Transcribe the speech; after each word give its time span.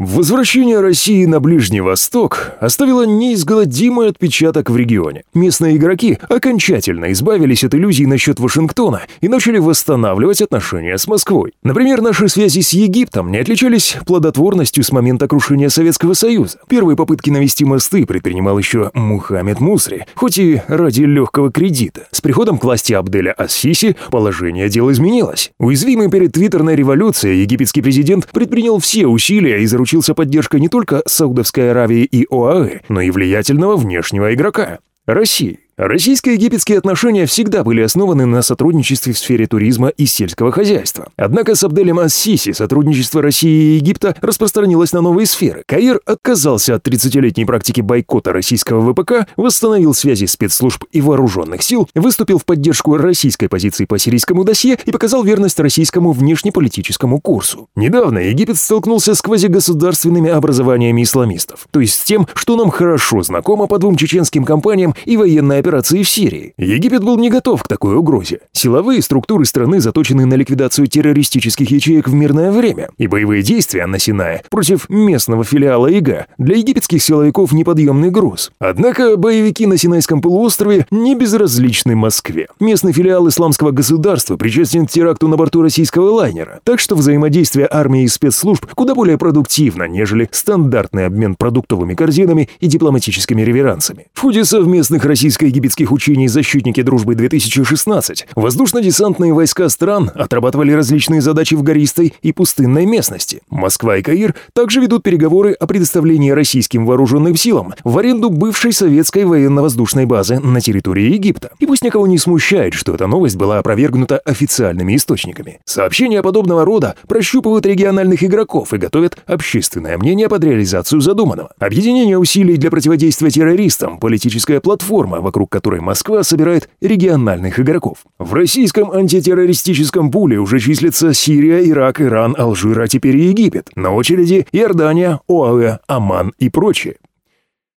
Возвращение 0.00 0.80
России 0.80 1.26
на 1.26 1.40
Ближний 1.40 1.82
Восток 1.82 2.52
оставило 2.58 3.04
неизгладимый 3.04 4.08
отпечаток 4.08 4.70
в 4.70 4.76
регионе. 4.78 5.24
Местные 5.34 5.76
игроки 5.76 6.16
окончательно 6.30 7.12
избавились 7.12 7.64
от 7.64 7.74
иллюзий 7.74 8.06
насчет 8.06 8.40
Вашингтона 8.40 9.02
и 9.20 9.28
начали 9.28 9.58
восстанавливать 9.58 10.40
отношения 10.40 10.96
с 10.96 11.06
Москвой. 11.06 11.52
Например, 11.62 12.00
наши 12.00 12.30
связи 12.30 12.62
с 12.62 12.70
Египтом 12.70 13.30
не 13.30 13.36
отличались 13.36 13.98
плодотворностью 14.06 14.84
с 14.84 14.90
момента 14.90 15.28
крушения 15.28 15.68
Советского 15.68 16.14
Союза. 16.14 16.56
Первые 16.66 16.96
попытки 16.96 17.28
навести 17.28 17.66
мосты 17.66 18.06
предпринимал 18.06 18.56
еще 18.56 18.90
Мухаммед 18.94 19.60
Мусри, 19.60 20.06
хоть 20.14 20.38
и 20.38 20.62
ради 20.66 21.02
легкого 21.02 21.52
кредита. 21.52 22.08
С 22.10 22.22
приходом 22.22 22.56
к 22.56 22.64
власти 22.64 22.94
Абделя 22.94 23.32
Ассиси 23.32 23.96
положение 24.10 24.70
дел 24.70 24.90
изменилось. 24.90 25.52
Уязвимый 25.58 26.10
перед 26.10 26.32
твиттерной 26.32 26.74
революцией 26.74 27.42
египетский 27.42 27.82
президент 27.82 28.26
предпринял 28.28 28.78
все 28.78 29.06
усилия 29.06 29.62
и 29.62 29.66
заручился 29.66 29.89
заручился 29.90 30.14
поддержкой 30.14 30.60
не 30.60 30.68
только 30.68 31.02
Саудовской 31.04 31.72
Аравии 31.72 32.04
и 32.04 32.24
ОАЭ, 32.30 32.80
но 32.88 33.00
и 33.00 33.10
влиятельного 33.10 33.76
внешнего 33.76 34.32
игрока– 34.32 34.78
России. 35.06 35.58
Российско-египетские 35.80 36.76
отношения 36.76 37.24
всегда 37.24 37.64
были 37.64 37.80
основаны 37.80 38.26
на 38.26 38.42
сотрудничестве 38.42 39.14
в 39.14 39.18
сфере 39.18 39.46
туризма 39.46 39.88
и 39.88 40.04
сельского 40.04 40.52
хозяйства. 40.52 41.08
Однако 41.16 41.54
с 41.54 41.64
Абделем 41.64 42.00
Ас-Сиси 42.00 42.52
сотрудничество 42.52 43.22
России 43.22 43.72
и 43.72 43.76
Египта 43.76 44.14
распространилось 44.20 44.92
на 44.92 45.00
новые 45.00 45.24
сферы. 45.24 45.62
Каир 45.66 45.98
отказался 46.04 46.74
от 46.74 46.86
30-летней 46.86 47.46
практики 47.46 47.80
бойкота 47.80 48.30
российского 48.34 48.92
ВПК, 48.92 49.26
восстановил 49.38 49.94
связи 49.94 50.26
спецслужб 50.26 50.84
и 50.92 51.00
вооруженных 51.00 51.62
сил, 51.62 51.88
выступил 51.94 52.36
в 52.36 52.44
поддержку 52.44 52.98
российской 52.98 53.48
позиции 53.48 53.86
по 53.86 53.98
сирийскому 53.98 54.44
досье 54.44 54.78
и 54.84 54.90
показал 54.90 55.24
верность 55.24 55.58
российскому 55.60 56.12
внешнеполитическому 56.12 57.20
курсу. 57.20 57.70
Недавно 57.74 58.18
Египет 58.18 58.58
столкнулся 58.58 59.14
с 59.14 59.22
квазигосударственными 59.22 60.28
образованиями 60.28 61.04
исламистов, 61.04 61.68
то 61.70 61.80
есть 61.80 61.94
с 61.94 62.04
тем, 62.04 62.28
что 62.34 62.56
нам 62.56 62.68
хорошо 62.68 63.22
знакомо 63.22 63.66
по 63.66 63.78
двум 63.78 63.96
чеченским 63.96 64.44
компаниям 64.44 64.94
и 65.06 65.16
военной 65.16 65.58
операции 65.58 65.69
операции 65.70 66.02
в 66.02 66.08
Сирии. 66.08 66.52
Египет 66.58 67.04
был 67.04 67.16
не 67.16 67.30
готов 67.30 67.62
к 67.62 67.68
такой 67.68 67.94
угрозе. 67.94 68.40
Силовые 68.52 69.00
структуры 69.02 69.44
страны 69.44 69.80
заточены 69.80 70.26
на 70.26 70.34
ликвидацию 70.34 70.88
террористических 70.88 71.70
ячеек 71.70 72.08
в 72.08 72.12
мирное 72.12 72.50
время, 72.50 72.88
и 72.98 73.06
боевые 73.06 73.42
действия 73.42 73.86
на 73.86 74.00
Синае 74.00 74.42
против 74.50 74.88
местного 74.90 75.44
филиала 75.44 75.86
ИГА 75.86 76.26
для 76.38 76.56
египетских 76.56 77.00
силовиков 77.00 77.52
неподъемный 77.52 78.10
груз. 78.10 78.50
Однако 78.58 79.16
боевики 79.16 79.64
на 79.66 79.76
Синайском 79.76 80.20
полуострове 80.20 80.86
не 80.90 81.14
безразличны 81.14 81.94
Москве. 81.94 82.48
Местный 82.58 82.92
филиал 82.92 83.28
исламского 83.28 83.70
государства 83.70 84.36
причастен 84.36 84.86
к 84.86 84.90
теракту 84.90 85.28
на 85.28 85.36
борту 85.36 85.62
российского 85.62 86.10
лайнера, 86.10 86.58
так 86.64 86.80
что 86.80 86.96
взаимодействие 86.96 87.68
армии 87.70 88.02
и 88.02 88.08
спецслужб 88.08 88.66
куда 88.74 88.96
более 88.96 89.18
продуктивно, 89.18 89.84
нежели 89.84 90.28
стандартный 90.32 91.06
обмен 91.06 91.36
продуктовыми 91.36 91.94
корзинами 91.94 92.48
и 92.58 92.66
дипломатическими 92.66 93.42
реверансами. 93.42 94.08
В 94.14 94.20
ходе 94.20 94.44
совместных 94.44 95.04
российско 95.04 95.46
египетских 95.60 95.92
учений 95.92 96.26
«Защитники 96.26 96.80
дружбы-2016» 96.80 98.24
воздушно-десантные 98.34 99.34
войска 99.34 99.68
стран 99.68 100.10
отрабатывали 100.14 100.72
различные 100.72 101.20
задачи 101.20 101.54
в 101.54 101.62
гористой 101.62 102.14
и 102.22 102.32
пустынной 102.32 102.86
местности. 102.86 103.42
Москва 103.50 103.98
и 103.98 104.02
Каир 104.02 104.34
также 104.54 104.80
ведут 104.80 105.02
переговоры 105.02 105.52
о 105.52 105.66
предоставлении 105.66 106.30
российским 106.30 106.86
вооруженным 106.86 107.36
силам 107.36 107.74
в 107.84 107.98
аренду 107.98 108.30
бывшей 108.30 108.72
советской 108.72 109.26
военно-воздушной 109.26 110.06
базы 110.06 110.40
на 110.40 110.62
территории 110.62 111.12
Египта. 111.12 111.50
И 111.58 111.66
пусть 111.66 111.84
никого 111.84 112.06
не 112.06 112.16
смущает, 112.16 112.72
что 112.72 112.94
эта 112.94 113.06
новость 113.06 113.36
была 113.36 113.58
опровергнута 113.58 114.18
официальными 114.18 114.96
источниками. 114.96 115.60
Сообщения 115.66 116.22
подобного 116.22 116.64
рода 116.64 116.94
прощупывают 117.06 117.66
региональных 117.66 118.24
игроков 118.24 118.72
и 118.72 118.78
готовят 118.78 119.18
общественное 119.26 119.98
мнение 119.98 120.30
под 120.30 120.42
реализацию 120.42 121.02
задуманного. 121.02 121.50
Объединение 121.58 122.18
усилий 122.18 122.56
для 122.56 122.70
противодействия 122.70 123.28
террористам, 123.30 123.98
политическая 123.98 124.60
платформа, 124.60 125.20
вокруг 125.40 125.50
которой 125.50 125.80
Москва 125.80 126.22
собирает 126.22 126.68
региональных 126.82 127.58
игроков. 127.58 128.04
В 128.18 128.34
российском 128.34 128.92
антитеррористическом 128.92 130.10
пуле 130.10 130.38
уже 130.38 130.60
числятся 130.60 131.14
Сирия, 131.14 131.66
Ирак, 131.66 132.00
Иран, 132.02 132.34
Алжир, 132.36 132.78
а 132.78 132.88
теперь 132.88 133.16
и 133.16 133.28
Египет. 133.28 133.70
На 133.74 133.90
очереди 133.94 134.46
Иордания, 134.52 135.20
ОАЭ, 135.28 135.78
Оман 135.86 136.34
и 136.38 136.50
прочее. 136.50 136.96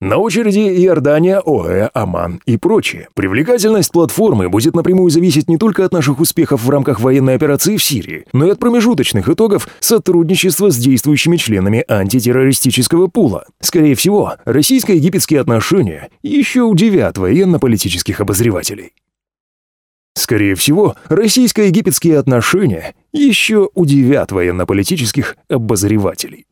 На 0.00 0.18
очереди 0.18 0.58
Иордания, 0.58 1.38
ОЭ, 1.38 1.88
Оман 1.94 2.40
и 2.44 2.58
прочее. 2.58 3.08
Привлекательность 3.14 3.90
платформы 3.90 4.50
будет 4.50 4.74
напрямую 4.74 5.08
зависеть 5.08 5.48
не 5.48 5.56
только 5.56 5.84
от 5.84 5.92
наших 5.92 6.20
успехов 6.20 6.62
в 6.62 6.68
рамках 6.68 7.00
военной 7.00 7.34
операции 7.34 7.78
в 7.78 7.82
Сирии, 7.82 8.26
но 8.32 8.46
и 8.46 8.50
от 8.50 8.58
промежуточных 8.58 9.28
итогов 9.30 9.66
сотрудничества 9.80 10.70
с 10.70 10.76
действующими 10.76 11.36
членами 11.36 11.84
антитеррористического 11.88 13.06
пула. 13.06 13.46
Скорее 13.60 13.94
всего, 13.94 14.34
российско-египетские 14.44 15.40
отношения 15.40 16.10
еще 16.22 16.62
удивят 16.62 17.16
военно-политических 17.16 18.20
обозревателей. 18.20 18.92
Скорее 20.16 20.54
всего, 20.54 20.96
российско-египетские 21.08 22.18
отношения 22.18 22.94
еще 23.12 23.68
удивят 23.74 24.32
военно-политических 24.32 25.36
обозревателей. 25.48 26.46